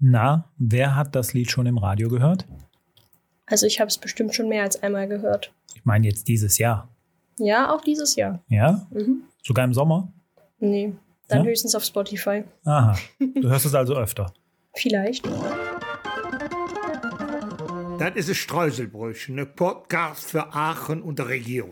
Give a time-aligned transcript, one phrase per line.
[0.00, 2.46] Na, wer hat das Lied schon im Radio gehört?
[3.46, 5.52] Also ich habe es bestimmt schon mehr als einmal gehört.
[5.74, 6.88] Ich meine jetzt dieses Jahr.
[7.38, 8.40] Ja, auch dieses Jahr.
[8.48, 8.86] Ja?
[8.90, 9.22] Mhm.
[9.42, 10.10] Sogar im Sommer?
[10.58, 10.94] Nee,
[11.28, 11.50] dann Ja?
[11.50, 12.44] höchstens auf Spotify.
[12.64, 12.96] Aha.
[13.34, 14.32] Du hörst es also öfter.
[14.74, 15.26] Vielleicht.
[17.98, 21.70] Das ist ein Streuselbrötchen, ein Podcast für Aachen und der Region.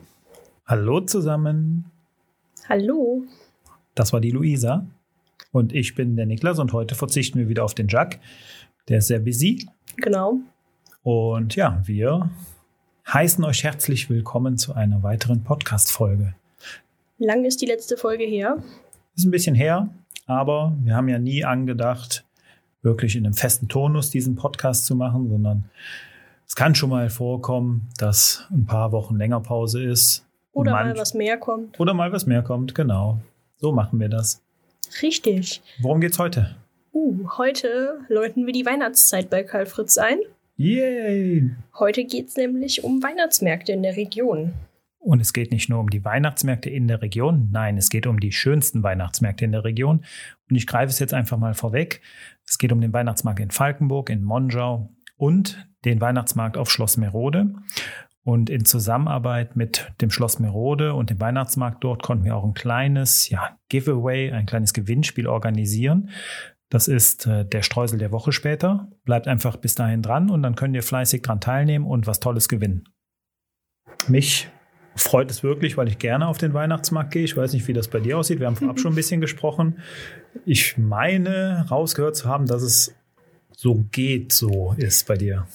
[0.66, 1.86] Hallo zusammen.
[2.68, 3.24] Hallo.
[3.94, 4.86] Das war die Luisa.
[5.50, 8.20] Und ich bin der Niklas und heute verzichten wir wieder auf den Jack.
[8.88, 9.66] Der ist sehr busy.
[9.96, 10.40] Genau.
[11.02, 12.30] Und ja, wir
[13.10, 16.34] heißen euch herzlich willkommen zu einer weiteren Podcast-Folge.
[17.16, 18.62] Lang ist die letzte Folge her.
[19.16, 19.88] Ist ein bisschen her,
[20.26, 22.26] aber wir haben ja nie angedacht,
[22.82, 25.70] wirklich in einem festen Tonus diesen Podcast zu machen, sondern
[26.46, 30.26] es kann schon mal vorkommen, dass ein paar Wochen länger Pause ist.
[30.52, 31.80] Oder mal was mehr kommt.
[31.80, 33.18] Oder mal was mehr kommt, genau.
[33.56, 34.42] So machen wir das.
[35.02, 35.62] Richtig.
[35.80, 36.56] Worum geht's heute?
[36.92, 40.18] Uh, heute läuten wir die Weihnachtszeit bei Karl Fritz ein.
[40.56, 41.50] Yay!
[41.78, 44.54] Heute geht es nämlich um Weihnachtsmärkte in der Region.
[44.98, 48.18] Und es geht nicht nur um die Weihnachtsmärkte in der Region, nein, es geht um
[48.18, 50.04] die schönsten Weihnachtsmärkte in der Region.
[50.50, 52.00] Und ich greife es jetzt einfach mal vorweg.
[52.46, 57.54] Es geht um den Weihnachtsmarkt in Falkenburg, in Monschau und den Weihnachtsmarkt auf Schloss Merode.
[58.24, 62.54] Und in Zusammenarbeit mit dem Schloss Merode und dem Weihnachtsmarkt dort konnten wir auch ein
[62.54, 66.10] kleines ja, Giveaway, ein kleines Gewinnspiel organisieren.
[66.68, 68.88] Das ist äh, der Streusel der Woche später.
[69.04, 72.48] Bleibt einfach bis dahin dran und dann könnt ihr fleißig dran teilnehmen und was Tolles
[72.48, 72.84] gewinnen.
[74.06, 74.48] Mich
[74.94, 77.24] freut es wirklich, weil ich gerne auf den Weihnachtsmarkt gehe.
[77.24, 78.40] Ich weiß nicht, wie das bei dir aussieht.
[78.40, 79.78] Wir haben vorab schon ein bisschen gesprochen.
[80.44, 82.94] Ich meine, rausgehört zu haben, dass es
[83.56, 85.46] so geht, so ist bei dir.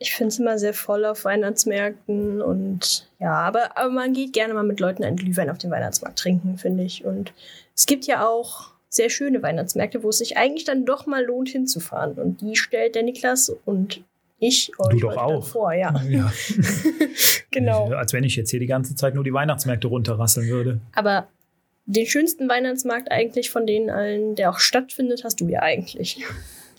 [0.00, 4.54] Ich finde es immer sehr voll auf Weihnachtsmärkten und ja, aber, aber man geht gerne
[4.54, 7.04] mal mit Leuten einen Glühwein auf dem Weihnachtsmarkt trinken, finde ich.
[7.04, 7.32] Und
[7.76, 11.50] es gibt ja auch sehr schöne Weihnachtsmärkte, wo es sich eigentlich dann doch mal lohnt
[11.50, 12.14] hinzufahren.
[12.14, 14.02] Und die stellt der Niklas und
[14.38, 15.46] ich euch doch heute dann auch.
[15.46, 15.94] vor, ja.
[16.08, 16.32] Ja.
[17.50, 17.92] genau.
[17.92, 20.80] Als wenn ich jetzt hier die ganze Zeit nur die Weihnachtsmärkte runterrasseln würde.
[20.94, 21.28] Aber
[21.84, 26.24] den schönsten Weihnachtsmarkt eigentlich von denen allen, der auch stattfindet, hast du ja eigentlich.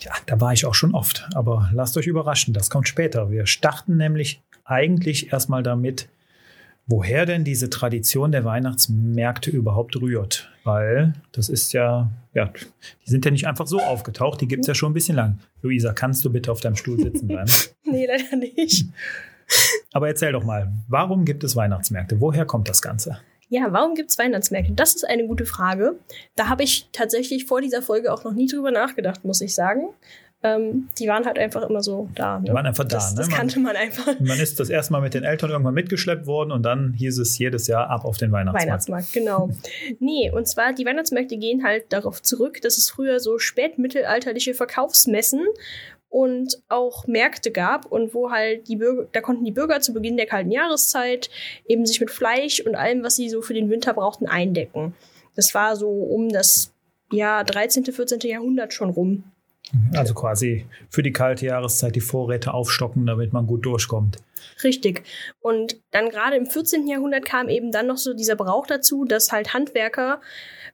[0.04, 1.28] Ja, da war ich auch schon oft.
[1.34, 3.30] Aber lasst euch überraschen, das kommt später.
[3.30, 6.08] Wir starten nämlich eigentlich erstmal damit,
[6.86, 10.50] woher denn diese Tradition der Weihnachtsmärkte überhaupt rührt.
[10.64, 12.52] Weil das ist ja, ja,
[13.06, 15.38] die sind ja nicht einfach so aufgetaucht, die gibt es ja schon ein bisschen lang.
[15.62, 17.50] Luisa, kannst du bitte auf deinem Stuhl sitzen bleiben?
[17.84, 18.86] Nee, leider nicht.
[19.92, 22.22] Aber erzähl doch mal, warum gibt es Weihnachtsmärkte?
[22.22, 23.18] Woher kommt das Ganze?
[23.52, 24.72] Ja, warum gibt es Weihnachtsmärkte?
[24.72, 25.96] Das ist eine gute Frage.
[26.36, 29.88] Da habe ich tatsächlich vor dieser Folge auch noch nie drüber nachgedacht, muss ich sagen.
[30.42, 32.38] Ähm, die waren halt einfach immer so da.
[32.38, 32.46] Ne?
[32.46, 33.18] Die waren einfach da, Das, ne?
[33.18, 34.18] das Man- kannte man einfach.
[34.20, 37.36] Man ist das erste Mal mit den Eltern irgendwann mitgeschleppt worden und dann hieß es
[37.38, 38.66] jedes Jahr ab auf den Weihnachtsmarkt.
[38.66, 39.50] Weihnachtsmarkt, genau.
[40.00, 45.44] Nee, und zwar die Weihnachtsmärkte gehen halt darauf zurück, dass es früher so spätmittelalterliche Verkaufsmessen
[46.12, 50.18] und auch Märkte gab und wo halt die Bürger, da konnten die Bürger zu Beginn
[50.18, 51.30] der kalten Jahreszeit
[51.66, 54.94] eben sich mit Fleisch und allem, was sie so für den Winter brauchten, eindecken.
[55.36, 56.70] Das war so um das
[57.10, 58.20] ja 13., 14.
[58.20, 59.24] Jahrhundert schon rum.
[59.94, 64.18] Also quasi für die kalte Jahreszeit die Vorräte aufstocken, damit man gut durchkommt.
[64.62, 65.04] Richtig.
[65.40, 66.88] Und dann gerade im 14.
[66.88, 70.20] Jahrhundert kam eben dann noch so dieser Brauch dazu, dass halt Handwerker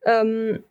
[0.04, 0.64] ähm,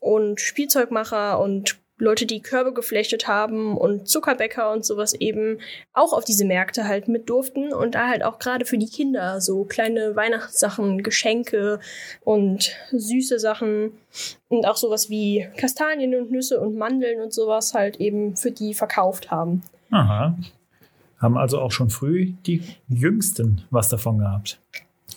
[0.00, 5.58] und Spielzeugmacher und Leute, die Körbe geflechtet haben und Zuckerbäcker und sowas eben
[5.92, 9.40] auch auf diese Märkte halt mit durften und da halt auch gerade für die Kinder
[9.40, 11.78] so kleine Weihnachtssachen, Geschenke
[12.22, 13.92] und süße Sachen
[14.48, 18.74] und auch sowas wie Kastanien und Nüsse und Mandeln und sowas halt eben für die
[18.74, 19.62] verkauft haben.
[19.90, 20.36] Aha.
[21.18, 24.58] Haben also auch schon früh die Jüngsten was davon gehabt.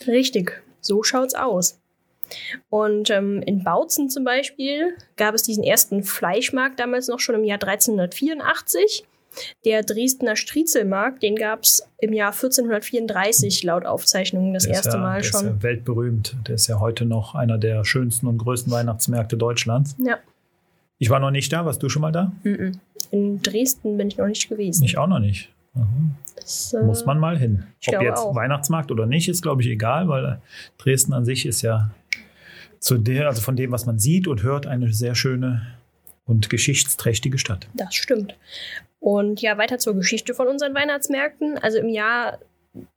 [0.05, 1.79] Richtig, so schaut's aus.
[2.69, 7.43] Und ähm, in Bautzen zum Beispiel gab es diesen ersten Fleischmarkt damals noch schon im
[7.43, 9.05] Jahr 1384.
[9.65, 14.97] Der Dresdner Striezelmarkt, den gab es im Jahr 1434 laut Aufzeichnungen das Der erste ja,
[14.97, 15.39] Mal der schon.
[15.39, 16.35] Ist ja weltberühmt.
[16.47, 19.95] Der ist ja heute noch einer der schönsten und größten Weihnachtsmärkte Deutschlands.
[19.97, 20.19] Ja.
[20.99, 21.65] Ich war noch nicht da.
[21.65, 22.31] Warst du schon mal da?
[22.43, 22.79] Mhm.
[23.11, 24.83] In Dresden bin ich noch nicht gewesen.
[24.83, 25.49] Ich auch noch nicht.
[25.75, 25.85] Aha.
[26.35, 27.63] Das, äh, Muss man mal hin.
[27.87, 28.35] Ob jetzt auch.
[28.35, 30.39] Weihnachtsmarkt oder nicht, ist glaube ich egal, weil
[30.77, 31.89] Dresden an sich ist ja
[32.83, 35.65] zu der, also von dem, was man sieht und hört, eine sehr schöne
[36.25, 37.67] und geschichtsträchtige Stadt.
[37.75, 38.35] Das stimmt.
[38.99, 41.57] Und ja, weiter zur Geschichte von unseren Weihnachtsmärkten.
[41.57, 42.39] Also im Jahr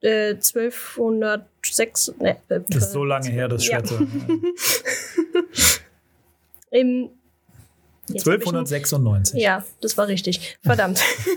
[0.03, 2.15] äh, 1206.
[2.21, 3.77] Ne, äh, Das ist so lange her, das Ja.
[3.79, 4.07] schätze.
[6.71, 7.11] Im
[8.09, 9.41] Jetzt hab ich einen- 1296.
[9.41, 10.57] Ja, das war richtig.
[10.63, 11.01] Verdammt.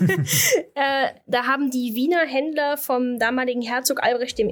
[0.74, 4.46] äh, da haben die Wiener Händler vom damaligen Herzog Albrecht I.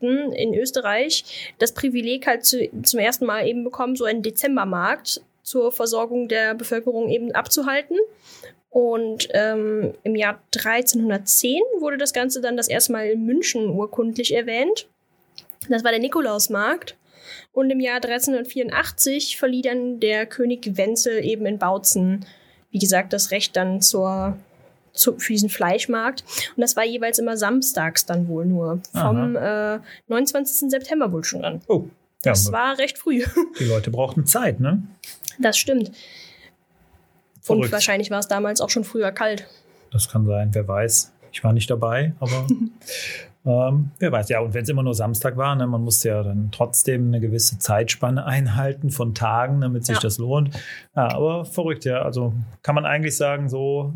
[0.00, 5.72] in Österreich das Privileg halt zu, zum ersten Mal eben bekommen, so einen Dezembermarkt zur
[5.72, 7.96] Versorgung der Bevölkerung eben abzuhalten.
[8.70, 14.34] Und ähm, im Jahr 1310 wurde das Ganze dann das erste Mal in München urkundlich
[14.34, 14.88] erwähnt.
[15.68, 16.96] Das war der Nikolausmarkt.
[17.52, 22.24] Und im Jahr 1384 verlieh dann der König Wenzel eben in Bautzen,
[22.70, 24.38] wie gesagt, das Recht dann zur,
[24.92, 26.24] zu, für diesen Fleischmarkt.
[26.56, 28.80] Und das war jeweils immer samstags dann wohl nur.
[28.92, 29.78] Vom äh,
[30.08, 30.70] 29.
[30.70, 31.60] September wohl schon an.
[31.68, 31.84] Oh,
[32.22, 33.22] Das ja, war recht früh.
[33.60, 34.82] die Leute brauchten Zeit, ne?
[35.38, 35.92] Das stimmt.
[37.42, 37.66] Verrückt.
[37.66, 39.46] Und wahrscheinlich war es damals auch schon früher kalt.
[39.90, 41.12] Das kann sein, wer weiß.
[41.32, 42.46] Ich war nicht dabei, aber
[43.44, 44.28] ähm, wer weiß.
[44.28, 47.20] Ja, und wenn es immer nur Samstag war, ne, man musste ja dann trotzdem eine
[47.20, 50.00] gewisse Zeitspanne einhalten von Tagen, damit sich Ja.
[50.02, 50.50] das lohnt.
[50.94, 52.02] Ja, aber verrückt, ja.
[52.02, 53.92] Also kann man eigentlich sagen, so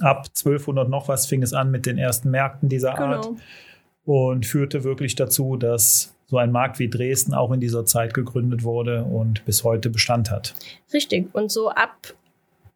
[0.00, 3.36] ab 1200 noch was fing es an mit den ersten Märkten dieser Art Genau.
[4.04, 8.64] und führte wirklich dazu, dass so ein Markt wie Dresden auch in dieser Zeit gegründet
[8.64, 10.54] wurde und bis heute Bestand hat.
[10.92, 11.28] Richtig.
[11.32, 11.96] Und so ab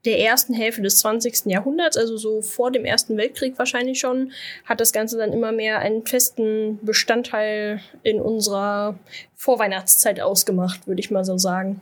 [0.04, 1.46] der ersten Hälfte des 20.
[1.46, 4.32] Jahrhunderts, also so vor dem Ersten Weltkrieg wahrscheinlich schon,
[4.64, 8.98] hat das Ganze dann immer mehr einen festen Bestandteil in unserer
[9.36, 11.80] Vorweihnachtszeit ausgemacht, würde ich mal so sagen.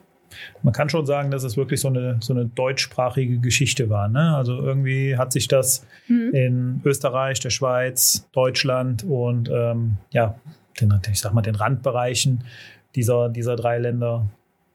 [0.62, 4.08] Man kann schon sagen, dass es wirklich so eine, so eine deutschsprachige Geschichte war.
[4.08, 4.36] Ne?
[4.36, 6.30] Also irgendwie hat sich das Mhm.
[6.34, 10.38] in Österreich, der Schweiz, Deutschland und ähm, ja,
[10.80, 12.44] den, ich sag mal, den Randbereichen
[12.94, 14.26] dieser, dieser drei Länder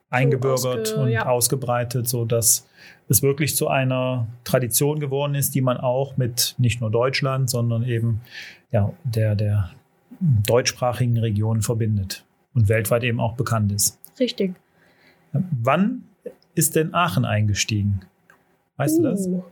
[0.10, 1.26] eingebürgert ausge- und ja.
[1.26, 2.68] ausgebreitet, sodass
[3.14, 7.84] es wirklich zu einer Tradition geworden ist, die man auch mit nicht nur Deutschland, sondern
[7.84, 8.22] eben
[8.72, 9.72] ja, der, der
[10.20, 14.00] deutschsprachigen Region verbindet und weltweit eben auch bekannt ist.
[14.20, 14.56] Richtig.
[15.32, 16.04] Wann
[16.56, 18.02] ist denn Aachen eingestiegen?
[18.78, 19.28] Weißt du das?
[19.28, 19.44] Uh.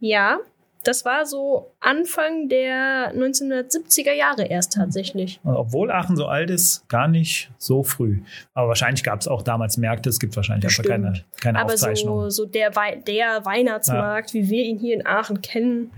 [0.00, 0.38] Ja,
[0.84, 5.40] das war so Anfang der 1970er Jahre erst tatsächlich.
[5.44, 8.20] Obwohl Aachen so alt ist, gar nicht so früh.
[8.54, 10.08] Aber wahrscheinlich gab es auch damals Märkte.
[10.08, 11.40] Es gibt wahrscheinlich einfach keine, Bestimmt.
[11.40, 12.22] keine Aber Aufzeichnung.
[12.30, 15.90] so, so der, Wei der Weihnachtsmarkt, wie wir ihn hier in Aachen kennen,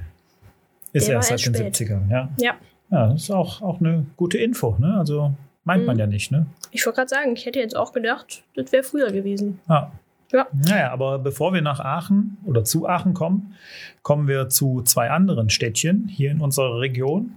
[0.93, 1.89] ist erst seit den erst spät.
[1.91, 2.11] 70ern.
[2.11, 2.29] Ja.
[2.39, 2.55] ja.
[2.91, 4.77] ja, das ist auch, auch eine gute Info.
[4.79, 4.97] Ne?
[4.99, 5.33] Also
[5.65, 6.01] meint man Mhm.
[6.01, 6.33] ja nicht.
[6.33, 6.47] Ne?
[6.73, 9.61] Ich wollte gerade sagen, ich hätte jetzt auch gedacht, das wäre früher gewesen.
[9.69, 9.93] Ja.
[10.33, 10.47] Ja.
[10.53, 13.55] Naja, aber bevor wir nach Aachen oder zu Aachen kommen,
[14.03, 17.33] kommen wir zu zwei anderen Städtchen hier in unserer Region.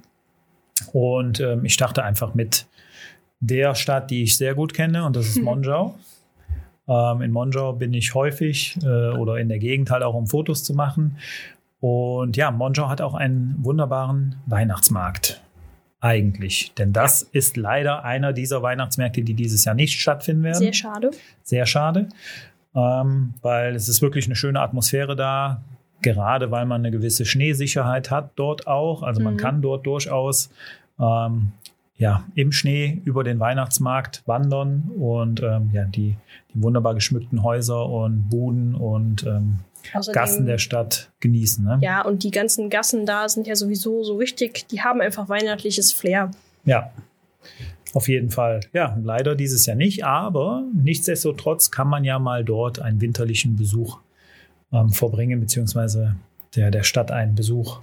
[0.92, 2.66] Und ähm, ich starte einfach mit
[3.40, 5.95] der Stadt, die ich sehr gut kenne, und das ist Monschau.
[6.88, 10.63] ähm, in Monschau bin ich häufig äh, oder in der Gegend halt auch, um Fotos
[10.63, 11.18] zu machen.
[11.80, 15.42] Und ja, Monschau hat auch einen wunderbaren Weihnachtsmarkt.
[16.00, 16.74] Eigentlich.
[16.78, 21.12] Denn das ist leider einer dieser Weihnachtsmärkte, die dieses Jahr nicht stattfinden werden Sehr schade.
[21.44, 22.10] sehr schade,
[22.75, 25.62] ähm, weil es ist wirklich eine schöne Atmosphäre da,
[26.02, 29.04] gerade weil man eine gewisse Schneesicherheit hat dort auch.
[29.04, 29.38] Also man Mhm.
[29.38, 30.50] kann dort durchaus
[31.00, 31.52] ähm,
[31.98, 36.16] ja, im Schnee über den Weihnachtsmarkt wandern und ähm, ja, die,
[36.54, 39.60] die wunderbar geschmückten Häuser und Buden und ähm,
[39.94, 41.64] Außerdem, Gassen der Stadt genießen.
[41.64, 41.80] Ne?
[41.81, 45.94] Ja, und die ganzen Gassen da sind ja sowieso so richtig, die haben einfach weihnachtliches
[45.94, 46.31] Flair.
[46.66, 46.92] Ja,
[47.94, 48.62] auf jeden Fall.
[48.74, 54.00] Ja, leider dieses Jahr nicht, aber nichtsdestotrotz kann man ja mal dort einen winterlichen Besuch
[54.72, 56.16] ähm, verbringen, beziehungsweise
[56.56, 57.80] der, der Stadt einen Besuch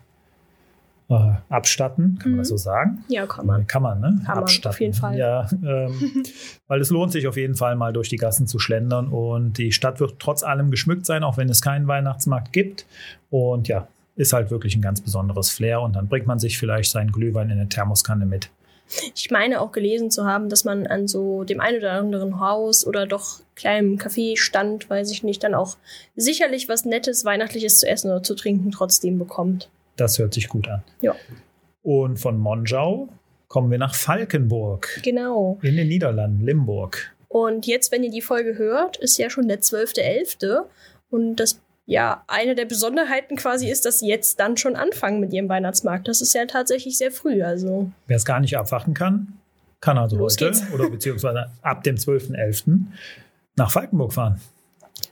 [1.08, 2.38] äh, abstatten, kann man Mhm.
[2.42, 3.04] das so sagen?
[3.08, 3.66] Ja, kann man.
[3.66, 4.20] Kann man, ne?
[4.24, 5.16] Kann man, auf jeden Fall.
[5.18, 6.24] Ja, ähm,
[6.68, 9.72] weil es lohnt sich auf jeden Fall mal durch die Gassen zu schlendern und die
[9.72, 12.86] Stadt wird trotz allem geschmückt sein, auch wenn es keinen Weihnachtsmarkt gibt.
[13.28, 16.90] Und ja, ist halt wirklich ein ganz besonderes Flair und dann bringt man sich vielleicht
[16.92, 18.50] seinen Glühwein in eine Thermoskanne mit.
[19.14, 22.86] Ich meine auch gelesen zu haben, dass man an so dem einen oder anderen Haus
[22.86, 25.76] oder doch kleinem Kaffeestand, weiß ich nicht, dann auch
[26.16, 29.68] sicherlich was Nettes, Weihnachtliches zu essen oder zu trinken trotzdem bekommt.
[29.96, 30.82] Das hört sich gut an.
[31.00, 31.14] Ja.
[31.82, 33.08] Und von Monschau
[33.48, 35.58] kommen wir nach Falkenburg Genau.
[35.62, 37.14] in den Niederlanden, Limburg.
[37.28, 40.62] Und jetzt, wenn ihr die Folge hört, ist ja schon der 12.11.
[41.10, 45.32] Und das, ja, eine der Besonderheiten quasi ist, dass sie jetzt dann schon anfangen mit
[45.32, 46.06] ihrem Weihnachtsmarkt.
[46.06, 47.42] Das ist ja tatsächlich sehr früh.
[47.42, 49.32] Also, Wer es gar nicht abwarten kann,
[49.80, 50.72] kann also Los heute geht's.
[50.72, 52.82] oder beziehungsweise ab dem 12.11.
[53.56, 54.40] nach Falkenburg fahren.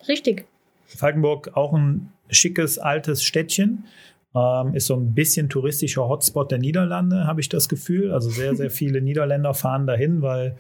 [0.07, 0.47] richtig.
[0.87, 3.85] Falkenburg auch ein schickes altes Städtchen.
[4.37, 8.13] Ähm, ist so ein bisschen touristischer Hotspot der Niederlande, habe ich das Gefühl.
[8.13, 10.57] Also sehr, sehr viele Niederländer fahren dahin, weil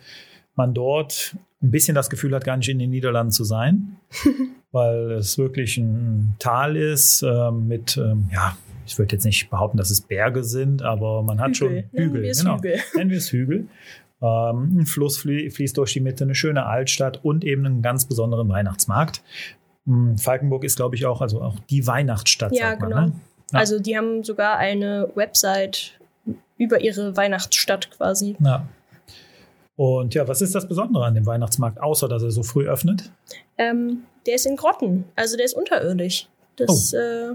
[0.56, 3.98] man dort ein bisschen das Gefühl hat, gar nicht in den Niederlanden zu sein,
[4.72, 8.56] weil es wirklich ein Tal ist ähm, mit, ähm, ja,
[8.86, 12.22] ich würde jetzt nicht behaupten, dass es Berge sind, aber man hat schon Nennen Hügel.
[12.22, 12.56] wir es genau.
[12.56, 12.78] Hügel.
[12.96, 13.66] Nennen wir es Hügel.
[14.20, 18.04] Ähm, ein Fluss flie fließt durch die Mitte, eine schöne Altstadt und eben einen ganz
[18.06, 19.22] besonderen Weihnachtsmarkt.
[19.86, 22.90] Hm, Falkenburg ist, glaube ich, auch, also auch die Weihnachtsstadt, Ja, sagt man.
[22.90, 23.00] genau.
[23.02, 23.12] Ne?
[23.52, 23.58] Ja.
[23.60, 25.98] Also, die haben sogar eine Website
[26.58, 28.36] über ihre Weihnachtsstadt quasi.
[28.40, 28.66] Ja.
[29.78, 33.12] Und ja, was ist das Besondere an dem Weihnachtsmarkt, außer dass er so früh öffnet?
[33.58, 36.26] Ähm, der ist in Grotten, also der ist unterirdisch.
[36.56, 36.96] Das Oh.
[36.96, 37.34] äh,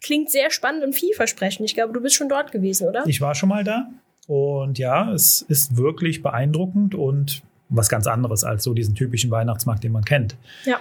[0.00, 1.66] klingt sehr spannend und vielversprechend.
[1.66, 3.02] Ich glaube, du bist schon dort gewesen, oder?
[3.06, 3.88] Ich war schon mal da
[4.28, 9.82] und ja, es ist wirklich beeindruckend und was ganz anderes als so diesen typischen Weihnachtsmarkt,
[9.82, 10.36] den man kennt.
[10.64, 10.78] Ja.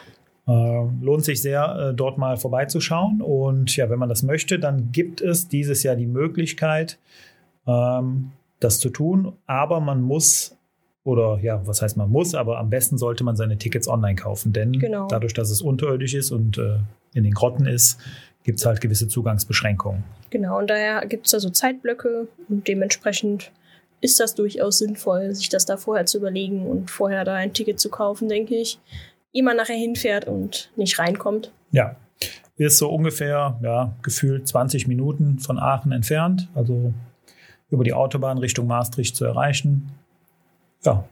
[0.47, 3.21] Äh, lohnt sich sehr, äh, dort mal vorbeizuschauen.
[3.23, 6.99] Und ja, wenn man das möchte, dann gibt es dieses Jahr die Möglichkeit,
[7.67, 9.33] ähm, das zu tun.
[9.47, 10.55] Aber man muss,
[11.09, 14.53] oder ja, was heißt man muss, aber am besten sollte man seine Tickets online kaufen.
[14.53, 15.07] Denn Genau.
[15.07, 16.77] dadurch, dass es unterirdisch ist und äh,
[17.13, 17.99] in den Grotten ist,
[18.43, 20.03] gibt es halt gewisse Zugangsbeschränkungen.
[20.29, 23.51] Genau, und daher gibt es da so Zeitblöcke und dementsprechend
[24.01, 27.79] ist das durchaus sinnvoll, sich das da vorher zu überlegen und vorher da ein Ticket
[27.79, 28.79] zu kaufen, denke ich.
[29.33, 31.51] Ehe man nachher hinfährt und nicht reinkommt.
[31.71, 31.95] Ja,
[32.55, 36.93] ist so ungefähr, ja, gefühlt 20 Minuten von Aachen entfernt, also
[37.69, 39.91] über die Autobahn Richtung Maastricht zu erreichen.
[40.83, 41.03] Ja.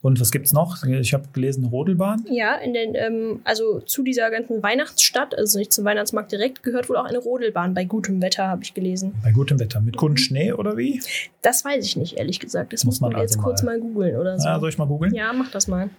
[0.00, 0.84] Und was gibt's noch?
[0.84, 2.24] Ich habe gelesen, Rodelbahn.
[2.30, 6.88] Ja, in den, ähm, also zu dieser ganzen Weihnachtsstadt, also nicht zum Weihnachtsmarkt direkt, gehört
[6.88, 9.12] wohl auch eine Rodelbahn bei gutem Wetter, habe ich gelesen.
[9.24, 9.80] Bei gutem Wetter.
[9.80, 11.02] Mit Kunstschnee oder wie?
[11.42, 12.72] Das weiß ich nicht, ehrlich gesagt.
[12.72, 14.46] Das Muss muss man, man jetzt also kurz mal- mal googeln oder so.
[14.46, 15.12] Ja, soll ich mal googeln?
[15.14, 15.90] ja, mach das mal.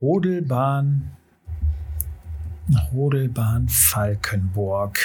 [0.00, 1.10] Rodelbahn.
[2.94, 4.98] Rodelbahn Falkenburg.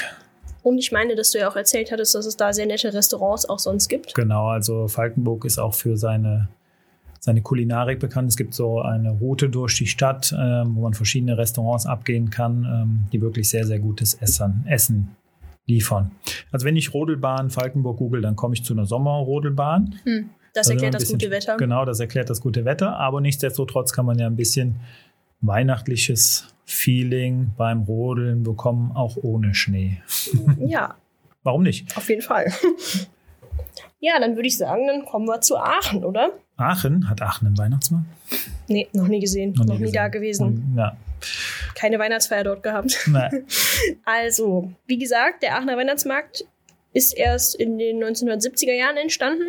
[0.63, 3.47] Und ich meine, dass du ja auch erzählt hattest, dass es da sehr nette Restaurants
[3.47, 4.13] auch sonst gibt.
[4.15, 6.47] Genau, also Falkenburg ist auch für seine,
[7.27, 8.29] seine Kulinarik bekannt.
[8.29, 12.63] Es gibt so eine Route durch die Stadt, ähm, wo man verschiedene Restaurants abgehen kann,
[12.63, 15.09] ähm, die wirklich sehr, sehr gutes Essen, Essen
[15.65, 16.11] liefern.
[16.53, 19.95] Also wenn ich Rodelbahn Falkenburg google, dann komme ich zu einer Sommerrodelbahn.
[20.05, 20.29] Hm.
[20.53, 21.57] Das Also erklärt das bisschen- gute Wetter.
[21.57, 22.95] Genau, das erklärt das gute Wetter.
[22.97, 24.77] Aber nichtsdestotrotz kann man ja ein bisschen
[25.41, 30.01] weihnachtliches Feeling beim Rodeln bekommen, auch ohne Schnee.
[30.65, 30.95] Ja,
[31.43, 31.95] Warum nicht?
[31.97, 32.45] auf jeden Fall.
[33.99, 36.29] ja, dann würde ich sagen, dann kommen wir zu Aachen, oder?
[36.57, 38.05] Aachen, hat Aachen einen Weihnachtsmarkt?
[38.67, 39.53] Nee, noch nie gesehen.
[39.53, 40.73] Noch, nie, da gewesen.
[40.75, 40.97] Ja.
[41.75, 42.97] Keine Weihnachtsfeier dort gehabt.
[43.07, 43.29] Na,
[44.05, 46.45] Also, wie gesagt, der Aachener Weihnachtsmarkt
[46.97, 49.45] ist erst in den 1970er Jahren entstanden.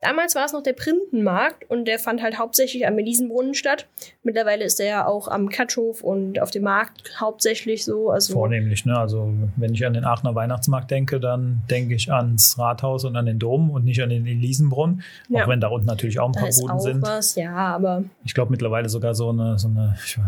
[0.00, 3.88] Damals war es noch der Printenmarkt und der fand halt hauptsächlich am Elisenbrunnen statt.
[4.22, 8.10] Mittlerweile ist er ja auch am Katschhof und auf dem Markt hauptsächlich so.
[8.10, 8.96] Also vornehmlich, ne?
[8.96, 13.26] Also wenn ich an den Aachener Weihnachtsmarkt denke, dann denke ich ans Rathaus und an
[13.26, 15.02] den Dom und nicht an den Elisenbrunnen.
[15.28, 15.42] Ja.
[15.42, 17.02] Auch wenn da unten natürlich auch ein da paar ist Buden auch sind.
[17.02, 20.18] was, ja, aber Ich glaube mittlerweile sogar so eine, so eine, ich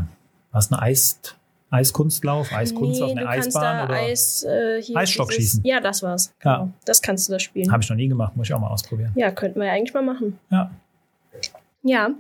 [0.51, 1.21] was eine Eis,
[1.75, 5.63] Eiskunstlauf, Eiskunstlauf, nee, eine du kannst Eisbahn oder Eis, äh, Eisstockschießen.
[5.63, 6.33] dieses- Ja, das war's.
[6.45, 6.57] Ja.
[6.59, 6.71] Genau.
[6.85, 7.71] Das kannst du da spielen.
[7.73, 9.13] habe ich noch nie gemacht, muss ich auch mal ausprobieren.
[9.17, 10.39] Ja, könnten wir ja eigentlich mal machen.
[10.51, 10.71] Ja.
[11.83, 12.11] Ja,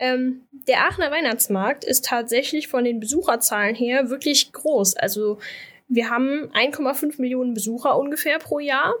[0.00, 4.96] ähm, der Aachener Weihnachtsmarkt ist tatsächlich von den Besucherzahlen her wirklich groß.
[4.96, 5.38] Also
[5.88, 8.94] wir haben 1,5 Millionen Besucher ungefähr pro Jahr.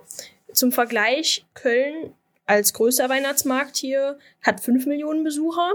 [0.52, 2.12] Zum Vergleich, Köln
[2.46, 5.70] als größter Weihnachtsmarkt hier hat 5 Millionen Besucher.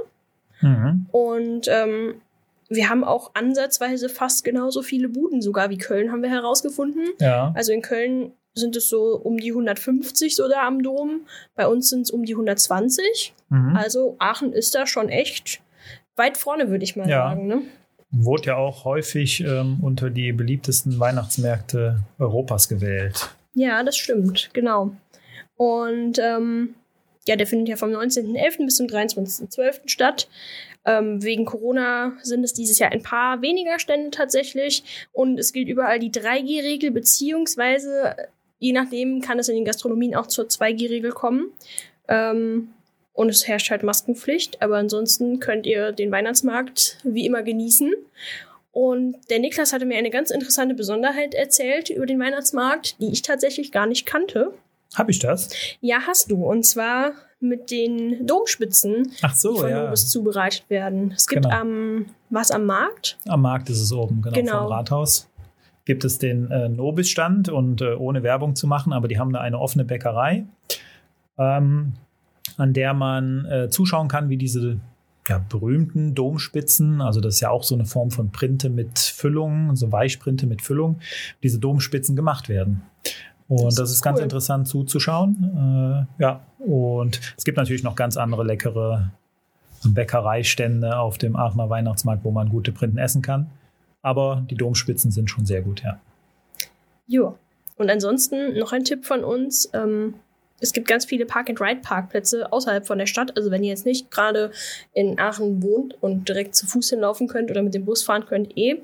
[0.62, 1.08] Mhm.
[1.12, 2.22] Und ähm,
[2.70, 7.04] wir haben auch ansatzweise fast genauso viele Buden sogar wie Köln, haben wir herausgefunden.
[7.20, 7.52] Ja.
[7.56, 11.22] Also in Köln sind es so um die 150 so da am Dom.
[11.56, 13.34] Bei uns sind es um die 120.
[13.50, 13.76] Mhm.
[13.76, 15.62] Also Aachen ist da schon echt
[16.16, 17.30] weit vorne, würde ich mal Ja.
[17.30, 17.48] sagen.
[17.48, 17.62] Ne?
[18.12, 23.30] Wurde ja auch häufig ähm, unter die beliebtesten Weihnachtsmärkte Europas gewählt.
[23.54, 24.92] Ja, das stimmt, genau.
[25.56, 26.76] Und ähm,
[27.28, 28.66] ja, der findet ja vom 19.11.
[28.66, 29.82] bis zum 23.12.
[29.88, 30.28] statt.
[30.88, 35.08] Ähm, wegen Corona sind es dieses Jahr ein paar weniger Stände tatsächlich.
[35.12, 38.16] Und es gilt überall die 3G-Regel, beziehungsweise
[38.60, 41.52] je nachdem kann es in den Gastronomien auch zur 2G-Regel kommen.
[42.08, 42.70] Ähm,
[43.12, 44.62] und es herrscht halt Maskenpflicht.
[44.62, 47.94] Aber ansonsten könnt ihr den Weihnachtsmarkt wie immer genießen.
[48.72, 53.24] Und der Niklas hatte mir eine ganz interessante Besonderheit erzählt über den Weihnachtsmarkt, die ich
[53.24, 54.54] tatsächlich gar nicht kannte.
[54.96, 55.50] Habe ich das?
[55.82, 56.46] Ja, hast du.
[56.46, 59.84] Und zwar mit den Domspitzen, so, die von ja.
[59.84, 61.12] Nobis zubereitet werden.
[61.16, 61.56] Es gibt Genau.
[61.56, 63.18] am, was am Markt?
[63.28, 64.64] Am Markt ist es oben, genau, Genau.
[64.64, 65.30] vom Rathaus.
[65.86, 69.40] Gibt es den äh, Nobis-Stand und äh, ohne Werbung zu machen, aber die haben da
[69.40, 70.46] eine offene Bäckerei,
[71.38, 71.94] ähm,
[72.58, 74.80] an der man äh, zuschauen kann, wie diese
[75.30, 79.76] ja, berühmten Domspitzen, also das ist ja auch so eine Form von Printe mit Füllung,
[79.76, 81.00] so Weichprinte mit Füllung,
[81.44, 82.82] diese Domspitzen gemacht werden.
[83.50, 84.24] Und Das das, ist ist ganz cool.
[84.24, 86.08] interessant zuzuschauen.
[86.20, 89.12] Äh, ja, und es gibt natürlich noch ganz andere leckere
[89.84, 93.50] Bäckereistände auf dem Aachener Weihnachtsmarkt, wo man gute Printen essen kann.
[94.02, 96.00] Aber die Domspitzen sind schon sehr gut, ja.
[97.08, 97.34] Ja.
[97.78, 99.70] Und ansonsten noch ein Tipp von uns.
[99.74, 100.16] Ähm,
[100.60, 103.38] es gibt ganz viele Park-and-Ride-Parkplätze außerhalb von der Stadt.
[103.38, 104.52] Also wenn ihr jetzt nicht gerade
[104.94, 108.58] in Aachen wohnt und direkt zu Fuß hinlaufen könnt oder mit dem Bus fahren könnt,
[108.58, 108.82] eh,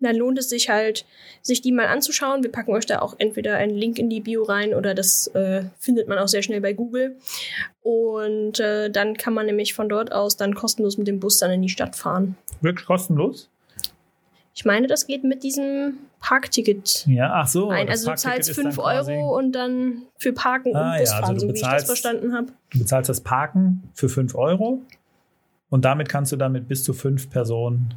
[0.00, 1.06] dann lohnt es sich halt,
[1.40, 2.42] sich die mal anzuschauen.
[2.42, 5.64] Wir packen euch da auch entweder einen Link in die Bio rein oder das äh,
[5.78, 7.16] findet man auch sehr schnell bei Google.
[7.82, 11.50] Und äh, dann kann man nämlich von dort aus dann kostenlos mit dem Bus dann
[11.50, 12.36] in die Stadt fahren.
[12.60, 13.48] Wirklich kostenlos?
[14.56, 17.70] Ich meine, das geht mit diesem Parkticket Ja, ach so.
[17.70, 17.88] ein.
[17.88, 21.00] Also du zahlst ist dann 5 quasi- Euro und dann für Parken Ah, und ja,
[21.00, 22.46] Busfahren, also du so wie ich das verstanden habe.
[22.70, 24.80] Du bezahlst das Parken für 5 Euro
[25.70, 27.94] und damit kannst du dann mit bis zu fünf Personen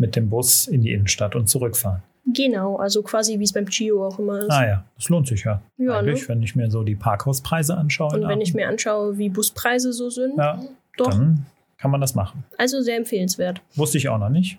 [0.00, 2.02] mit dem Bus in die Innenstadt und zurückfahren.
[2.26, 4.50] Genau, also quasi wie es beim Gio auch immer ist.
[4.50, 5.62] Ah ja, das lohnt sich ja.
[5.78, 6.28] Ja, Eigentlich, ne?
[6.28, 8.14] wenn ich mir so die Parkhauspreise anschaue.
[8.14, 10.60] Und in wenn ich mir anschaue, wie Buspreise so sind, ja,
[10.96, 11.46] doch, dann
[11.78, 12.44] kann man das machen.
[12.58, 13.62] also sehr empfehlenswert.
[13.74, 14.58] Wusste ich auch noch nicht.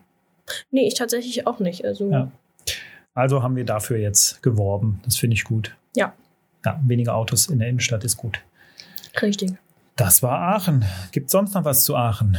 [0.71, 1.85] Nee, ich tatsächlich auch nicht.
[1.85, 2.31] Also Ja.
[3.13, 5.01] Also haben wir dafür jetzt geworben.
[5.05, 5.75] Das finde ich gut.
[5.95, 6.13] Ja.
[6.65, 8.39] Ja, weniger Autos in der Innenstadt ist gut.
[9.21, 9.53] richtig.
[9.97, 10.85] Das war Aachen.
[11.11, 12.37] Gibt sonst noch was zu Aachen?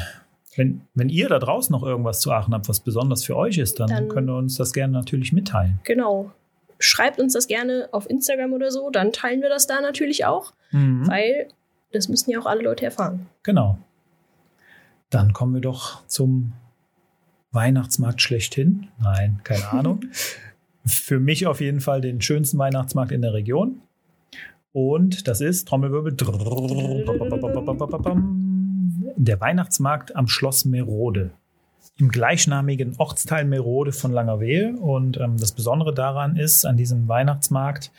[0.57, 3.81] Wenn, wenn ihr da draußen noch irgendwas zu Aachen habt, was besonders für euch ist,
[3.81, 5.79] dann, Dann- könnt ihr uns das gerne natürlich mitteilen.
[5.85, 6.31] Genau.
[6.79, 10.53] Schreibt uns das gerne auf Instagram oder so, dann teilen wir das da natürlich auch,
[10.73, 11.07] Mhm.
[11.07, 11.49] weil
[11.93, 13.27] das müssen ja auch alle Leute erfahren.
[13.45, 13.79] Genau.
[15.11, 16.53] Dann kommen wir doch zum
[17.53, 18.89] Weihnachtsmarkt schlechthin.
[19.01, 20.01] Nein, keine Ahnung.
[20.85, 23.81] Für mich auf jeden Fall den schönsten Weihnachtsmarkt in der Region.
[24.73, 26.17] Und das ist Trommelwirbel.
[29.17, 31.31] Der Weihnachtsmarkt am Schloss Merode.
[31.99, 34.75] Im gleichnamigen Ortsteil Merode von Langerwehe.
[34.77, 37.91] Und ähm, das Besondere daran ist, an diesem Weihnachtsmarkt,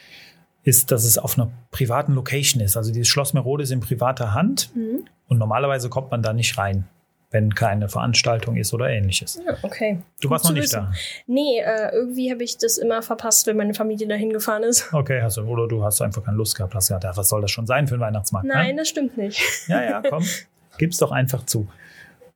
[0.63, 2.77] ist, dass es auf einer privaten Location ist.
[2.77, 4.71] Also dieses Schloss Merode ist in privater Hand.
[4.75, 5.05] Mhm.
[5.27, 6.87] Und normalerweise kommt man da nicht rein,
[7.31, 9.41] wenn keine Veranstaltung ist oder ähnliches.
[9.45, 9.99] Ja, okay.
[10.21, 10.87] Du warst noch nicht wissen.
[10.89, 10.93] da.
[11.27, 14.89] Nee, äh, irgendwie habe ich das immer verpasst, wenn meine Familie dahin gefahren ist.
[14.93, 17.41] Okay, hast du, oder du hast einfach keine Lust gehabt, hast gesagt, ja, was soll
[17.41, 18.47] das schon sein für ein Weihnachtsmarkt?
[18.47, 19.41] Nein, das stimmt nicht.
[19.67, 19.75] Ne?
[19.75, 20.23] Ja, ja, komm,
[20.77, 21.67] gib's doch einfach zu.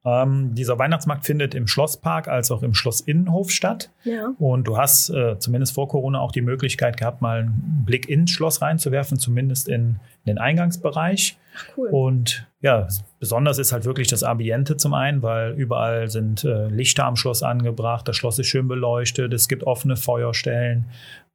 [0.07, 3.89] Ähm, dieser Weihnachtsmarkt findet im Schlosspark als auch im Schlossinnenhof statt.
[4.05, 4.29] Ja.
[4.39, 8.31] Und du hast äh, zumindest vor Corona auch die Möglichkeit gehabt, mal einen Blick ins
[8.31, 11.37] Schloss reinzuwerfen, zumindest in, in den Eingangsbereich.
[11.75, 11.89] Cool.
[11.89, 12.87] Und ja,
[13.19, 17.43] besonders ist halt wirklich das Ambiente zum einen, weil überall sind äh, Lichter am Schloss
[17.43, 20.85] angebracht, das Schloss ist schön beleuchtet, es gibt offene Feuerstellen,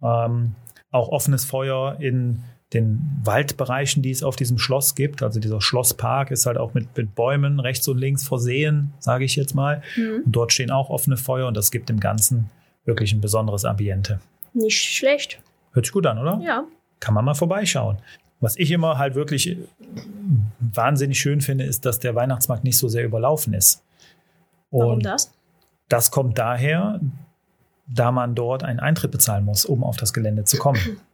[0.02, 0.54] ähm,
[0.90, 5.22] auch offenes Feuer in den Waldbereichen, die es auf diesem Schloss gibt.
[5.22, 9.36] Also dieser Schlosspark ist halt auch mit, mit Bäumen rechts und links versehen, sage ich
[9.36, 9.82] jetzt mal.
[9.94, 10.22] Hm.
[10.24, 12.50] Und dort stehen auch offene Feuer und das gibt dem Ganzen
[12.84, 14.20] wirklich ein besonderes Ambiente.
[14.54, 15.40] Nicht schlecht.
[15.72, 16.40] Hört sich gut an, oder?
[16.42, 16.64] Ja.
[17.00, 17.98] kann man mal vorbeischauen.
[18.40, 19.56] Was ich immer halt wirklich äh,
[20.58, 23.82] wahnsinnig schön finde, ist, dass der Weihnachtsmarkt nicht so sehr überlaufen ist.
[24.70, 25.32] Warum Und das?
[25.88, 27.00] das kommt daher,
[27.86, 30.80] da man dort einen Eintritt bezahlen muss, um auf das Gelände zu kommen.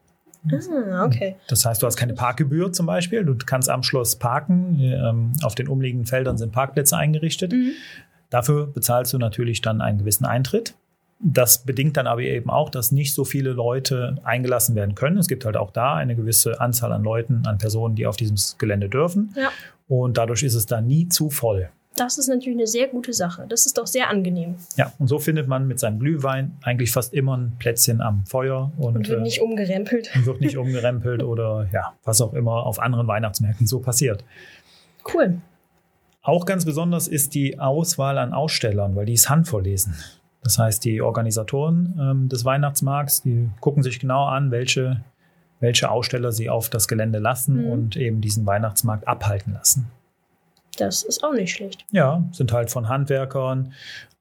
[0.50, 1.36] Ah, okay.
[1.48, 3.24] Das heißt, du hast keine Parkgebühr zum Beispiel.
[3.24, 4.78] Du kannst am Schloss parken.
[4.80, 7.52] Ähm, Auf den umliegenden Feldern sind Parkplätze eingerichtet.
[7.52, 7.72] Mhm.
[8.30, 10.74] Dafür bezahlst du natürlich dann einen gewissen Eintritt.
[11.20, 15.18] Das bedingt dann aber eben auch, dass nicht so viele Leute eingelassen werden können.
[15.18, 18.36] Es gibt halt auch da eine gewisse Anzahl an Leuten, an Personen, die auf diesem
[18.58, 19.34] Gelände dürfen.
[19.36, 19.50] Ja.
[19.88, 21.70] Und dadurch ist es dann nie zu voll.
[21.96, 23.46] Das ist natürlich eine sehr gute Sache.
[23.48, 27.12] Das ist doch sehr angenehm Ja, und so findet man mit seinem Glühwein eigentlich fast
[27.12, 30.10] immer ein Plätzchen am Feuer und, und wird äh, nicht umgerempelt.
[30.14, 34.22] und wird nicht umgerempelt oder ja, was auch immer auf anderen Weihnachtsmärkten so passiert.
[35.12, 35.38] Cool.
[36.22, 39.94] Auch ganz besonders ist die Auswahl an Ausstellern, weil die ist handverlesen.
[40.44, 45.02] Das heißt, die Organisatoren ähm, des Weihnachtsmarkts, die gucken sich genau an, welche,
[45.58, 47.70] welche Aussteller sie auf das Gelände lassen Mhm.
[47.72, 49.90] und eben diesen Weihnachtsmarkt abhalten lassen.
[50.78, 51.84] Das ist auch nicht schlecht.
[51.90, 53.72] Ja, sind halt von Handwerkern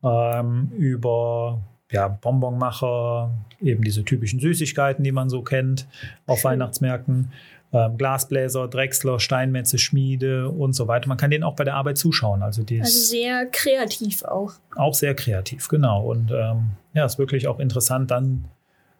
[0.03, 5.87] ähm, über ja, Bonbonmacher, eben diese typischen Süßigkeiten, die man so kennt
[6.25, 6.51] auf Schön.
[6.51, 7.31] Weihnachtsmärkten.
[7.73, 11.09] Ähm, Glasbläser, Drechsler, Steinmetze, Schmiede und so weiter.
[11.09, 12.41] Man kann denen auch bei der Arbeit zuschauen.
[12.41, 14.53] Also die Also sehr kreativ auch.
[14.77, 16.05] auch sehr kreativ, genau.
[16.05, 18.45] Und ähm, ja, ist wirklich auch interessant, dann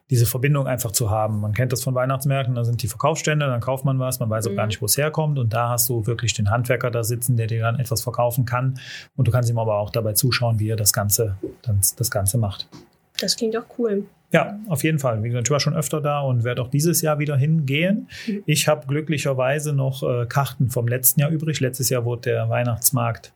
[0.10, 1.42] diese Verbindung einfach zu haben.
[1.42, 4.48] Man kennt das von Weihnachtsmärkten, da sind die Verkaufsstände, dann kauft man was, man weiß
[4.48, 4.56] auch Mhm.
[4.56, 5.38] gar nicht, wo es herkommt.
[5.38, 8.80] Und da hast du wirklich den Handwerker da sitzen, der dir dann etwas verkaufen kann.
[9.16, 12.38] Und du kannst ihm aber auch dabei zuschauen, wie er das Ganze, das, das Ganze
[12.38, 12.70] macht.
[13.20, 14.06] Das klingt auch cool.
[14.32, 15.24] Ja, auf jeden Fall.
[15.24, 18.10] Wie gesagt, ich war schon öfter da und werde auch dieses Jahr wieder hingehen.
[18.28, 18.44] Mhm.
[18.46, 21.60] Ich habe glücklicherweise noch äh, Karten vom letzten Jahr übrig.
[21.62, 23.34] Letztes Jahr wurde der Weihnachtsmarkt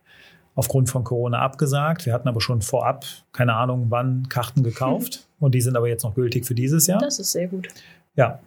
[0.54, 2.06] aufgrund von Corona abgesagt.
[2.06, 5.26] Wir hatten aber schon vorab, keine Ahnung wann, Karten gekauft.
[5.40, 7.00] Und die sind aber jetzt noch gültig für dieses Jahr.
[7.00, 7.68] Das ist sehr gut.
[8.16, 8.40] Ja.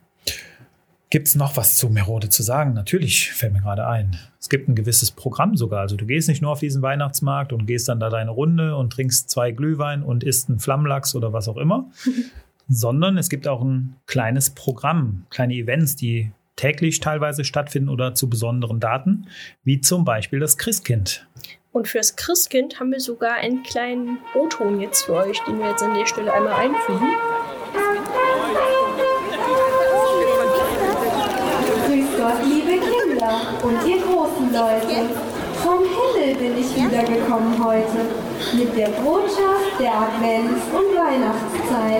[1.09, 2.73] Gibt es noch was zu Merode zu sagen?
[2.73, 4.17] Natürlich fällt mir gerade ein.
[4.39, 5.81] Es gibt ein gewisses Programm sogar.
[5.81, 8.91] Also du gehst nicht nur auf diesen Weihnachtsmarkt und gehst dann da deine Runde und
[8.91, 11.89] trinkst zwei Glühwein und isst einen Flammlachs oder was auch immer,
[12.67, 18.29] sondern es gibt auch ein kleines Programm, kleine Events, die täglich teilweise stattfinden oder zu
[18.29, 19.27] besonderen Daten,
[19.63, 21.27] wie zum Beispiel das Christkind.
[21.75, 25.83] Und fürs Christkind haben wir sogar einen kleinen O-Ton jetzt für euch, den wir jetzt
[25.83, 27.09] an der Stelle einmal einfügen.
[31.85, 35.09] Grüß Gott, liebe Kinder und ihr großen Leute.
[35.61, 38.05] Vom Himmel bin ich wiedergekommen heute,
[38.53, 41.94] mit der Botschaft der Advents- und Weihnachtszeit,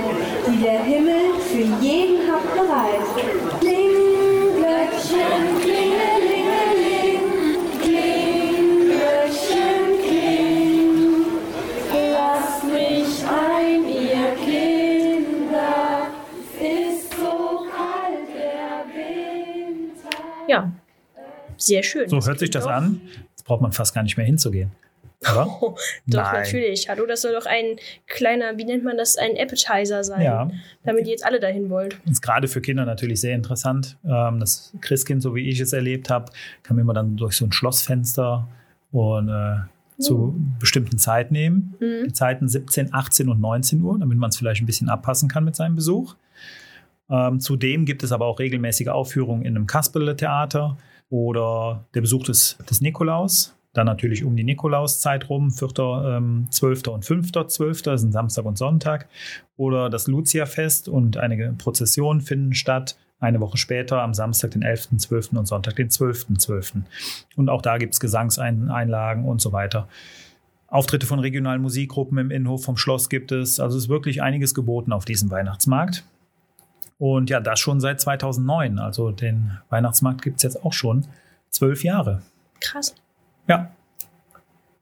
[21.66, 22.08] sehr schön.
[22.10, 23.02] So hört sich das an.
[23.32, 24.72] Jetzt braucht man fast gar nicht mehr hinzugehen.
[25.22, 25.48] Oder?
[25.62, 25.76] Oh,
[26.08, 26.44] doch, Nein.
[26.44, 26.88] natürlich.
[26.90, 30.52] Hallo, das soll doch ein kleiner, wie nennt man das, ein Appetizer sein, Ja.
[30.84, 31.98] damit ihr jetzt alle dahin wollt.
[32.04, 33.98] Das ist gerade für Kinder natürlich sehr interessant.
[34.06, 36.32] Ähm, Das Christkind, so wie ich es erlebt habe,
[36.64, 38.48] kann man immer dann durch so ein Schlossfenster
[38.92, 39.56] und äh,
[40.00, 41.74] zu bestimmten Zeit nehmen.
[41.80, 42.08] Mhm.
[42.08, 45.46] Die Zeiten 17, 18 und 19 Uhr, damit man es vielleicht ein bisschen abpassen kann
[45.46, 46.16] mit seinem Besuch.
[47.10, 50.78] Ähm, zudem gibt es aber auch regelmäßige Aufführungen in einem Kasperle-Theater
[51.10, 53.56] oder der Besuch des, des Nikolaus.
[53.74, 56.88] Dann natürlich um die Nikolauszeit rum, 4., ähm, 12.
[56.88, 59.10] und 5.12., das ist ein Samstag und Sonntag.
[59.58, 62.98] Oder das Lucia-Fest und einige Prozessionen finden statt.
[63.20, 65.38] Eine Woche später, am Samstag, den 11.12.
[65.38, 66.84] und Sonntag, den 12.12.
[67.36, 69.90] Und auch da gibt es Gesangseinlagen und so weiter.
[70.68, 73.60] Auftritte von regionalen Musikgruppen im Innenhof vom Schloss gibt es.
[73.60, 76.04] Also ist wirklich einiges geboten auf diesem Weihnachtsmarkt.
[76.98, 78.80] Und ja, das schon seit 2009.
[78.80, 81.06] Also den Weihnachtsmarkt gibt es jetzt auch schon
[81.50, 82.22] zwölf Jahre.
[82.62, 82.96] Krass.
[83.48, 83.72] Ja,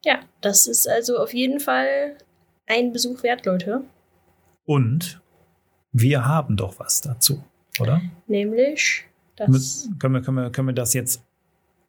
[0.05, 2.17] Ja, das ist also auf jeden Fall
[2.67, 3.81] ein Besuch wert, Leute.
[4.65, 5.19] und
[5.91, 7.43] wir haben doch was dazu,
[7.79, 8.01] oder?
[8.27, 9.49] Nämlich das.
[9.87, 11.23] Mit, können, wir, können, wir, können wir das jetzt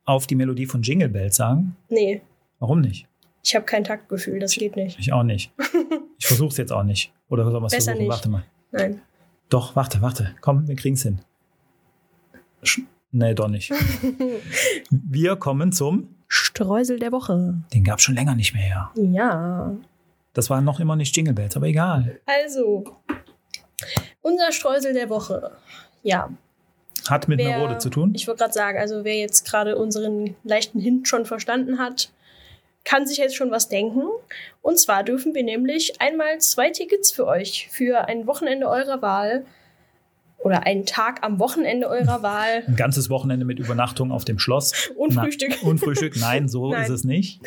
[0.05, 1.77] auf die Melodie von Jingle Bells sagen?
[1.89, 2.21] Nee,
[2.59, 3.07] Warum nicht?
[3.43, 4.99] ich habe kein Taktgefühl, das geht nicht.
[4.99, 5.53] Ich auch nicht.
[6.17, 7.13] Ich versuche es jetzt auch nicht.
[7.29, 7.99] Oder soll man es versuchen?
[7.99, 8.09] nicht.
[8.09, 8.45] Warte mal.
[8.71, 9.03] Nein.
[9.48, 10.35] Doch, warte, warte.
[10.40, 11.20] Komm, wir kriegen es hin.
[12.62, 12.80] Sch
[13.12, 13.70] nee, doch nicht.
[14.90, 16.09] Wir kommen zum.
[16.28, 17.54] Streusel der Woche.
[17.72, 18.90] Den gab es schon länger nicht mehr.
[18.96, 19.72] Ja.
[20.33, 22.18] Das war noch immer nicht Jingle Bells, aber egal.
[22.26, 22.85] Also,
[24.22, 25.52] unser Streusel der Woche.
[26.02, 26.30] Ja,
[27.09, 28.12] Hat mit Wer- Merode zu tun.
[28.14, 32.11] Ich wollte gerade sagen, also wer jetzt gerade unseren leichten Hint schon verstanden hat,
[32.85, 34.03] kann sich jetzt schon was denken.
[34.62, 39.47] Und zwar dürfen wir nämlich einmal zwei Tickets für euch für ein Wochenende eurer Wahl
[40.38, 44.90] oder einen Tag am Wochenende eurer Wahl Ein ganzes Wochenende mit Übernachtung auf dem Schloss.
[44.97, 45.57] und Na- Frühstück.
[45.62, 46.14] Und Frühstück.
[46.18, 46.83] Nein, so Nein.
[46.83, 47.40] ist es nicht.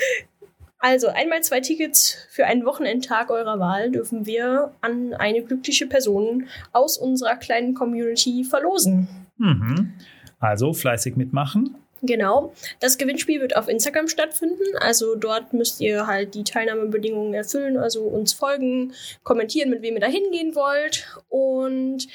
[0.80, 6.48] Also einmal zwei Tickets für einen Wochenendtag eurer Wahl dürfen wir an eine glückliche Person
[6.72, 9.08] aus unserer kleinen Community verlosen.
[9.38, 9.94] Mhm.
[10.40, 11.76] Also fleißig mitmachen.
[12.02, 12.54] Genau.
[12.80, 14.64] Das Gewinnspiel wird auf Instagram stattfinden.
[14.80, 20.02] Also dort müsst ihr halt die Teilnahmebedingungen erfüllen, also uns folgen, kommentieren, mit wem ihr
[20.02, 21.08] da hingehen wollt.
[21.30, 22.08] Und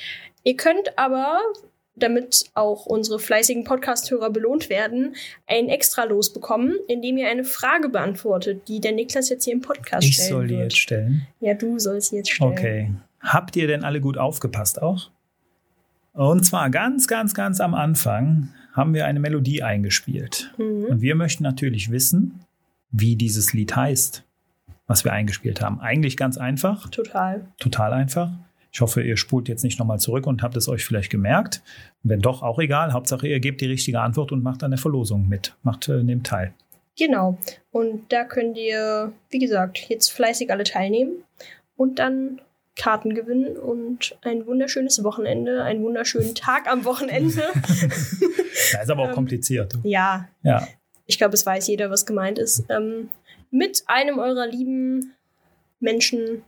[0.44, 1.40] ihr könnt aber,
[1.94, 5.14] damit auch unsere fleißigen Podcast-Hörer belohnt werden,
[5.46, 9.60] ein extra Los bekommen, indem ihr eine Frage beantwortet, die der Niklas jetzt hier im
[9.60, 10.62] Podcast Ich stellen soll die wird.
[10.72, 11.26] jetzt stellen.
[11.40, 12.52] Ja, du sollst sie jetzt stellen.
[12.52, 12.90] Okay.
[13.20, 15.10] Habt ihr denn alle gut aufgepasst auch?
[16.14, 20.52] Und zwar ganz, ganz, ganz am Anfang haben wir eine Melodie eingespielt.
[20.58, 20.84] Mhm.
[20.84, 22.40] Und wir möchten natürlich wissen,
[22.90, 24.24] wie dieses Lied heißt,
[24.86, 25.80] was wir eingespielt haben.
[25.80, 27.46] Eigentlich ganz einfach, Total.
[27.58, 28.30] total einfach.
[28.72, 31.62] Ich hoffe, ihr spult jetzt nicht nochmal zurück und habt es euch vielleicht gemerkt.
[32.02, 32.92] Wenn doch, auch egal.
[32.94, 35.54] Hauptsache, ihr gebt die richtige Antwort und macht an der Verlosung mit.
[35.62, 36.54] Macht, äh, nehmt teil.
[36.98, 37.38] Genau.
[37.70, 41.12] Und da könnt ihr, wie gesagt, jetzt fleißig alle teilnehmen
[41.76, 42.40] und dann
[42.74, 47.42] Karten gewinnen und ein wunderschönes Wochenende, einen wunderschönen Tag am Wochenende.
[48.72, 49.74] Da ist aber auch Ähm, kompliziert.
[49.82, 50.66] ja, Ja.
[51.06, 52.64] ich glaube, es weiß jeder, was gemeint ist.
[52.68, 53.08] Ähm,
[53.50, 55.12] mit einem eurer lieben
[55.80, 56.42] Menschen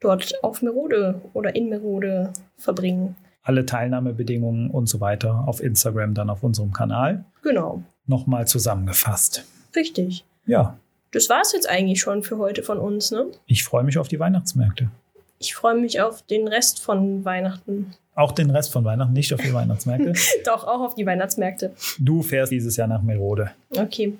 [0.00, 3.16] dort auf Merode oder in Merode verbringen.
[3.44, 7.24] Alle Teilnahmebedingungen und so weiter auf Instagram, dann auf unserem Kanal.
[7.42, 7.82] Genau.
[8.06, 9.44] Nochmal zusammengefasst.
[9.76, 10.24] Richtig.
[10.46, 10.76] Ja,
[11.12, 13.26] Das war es jetzt eigentlich schon für heute von uns, ne?
[13.46, 14.90] ich freue mich auf die Weihnachtsmärkte.
[15.38, 17.92] Ich freue mich auf den Rest von Weihnachten.
[18.14, 20.12] Auch den Rest von Weihnachten, nicht auf die Weihnachtsmärkte.
[20.44, 21.74] Doch, auch auf die Weihnachtsmärkte.
[21.98, 23.52] Du fährst dieses Jahr nach Merode.
[23.76, 24.18] Okay,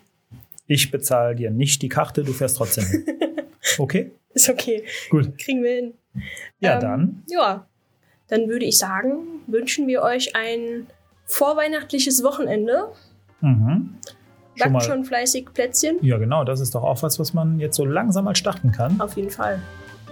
[0.67, 3.05] Ich bezahle dir nicht die Karte, du fährst trotzdem hin.
[3.79, 4.11] Okay?
[4.35, 4.85] ist okay.
[5.09, 5.39] Gut.
[5.39, 5.95] Kriegen wir hin.
[6.61, 7.23] Ja, Ähm, dann.
[7.31, 7.67] Ja,
[8.29, 10.87] dann würde ich sagen, wünschen wir euch ein
[11.27, 12.89] vorweihnachtliches Wochenende.
[13.41, 13.95] Mhm.
[14.55, 14.81] Schon Backt mal.
[14.81, 15.97] schon fleißig Plätzchen.
[16.03, 19.01] Ja, genau, das ist doch auch was, was man jetzt so langsam mal starten kann.
[19.01, 19.61] Auf jeden Fall.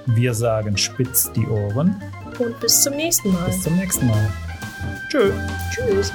[0.07, 2.01] Wir sagen spitz die Ohren.
[2.39, 3.47] Und bis zum nächsten Mal.
[3.47, 4.33] Bis zum nächsten Mal.
[5.11, 5.33] Tschö.
[5.71, 6.13] Tschüss.